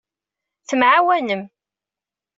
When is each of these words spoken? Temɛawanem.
Temɛawanem. 0.67 1.43